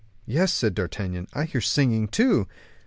[0.25, 2.47] "Yes," said D'Artagnan, "I hear singing too."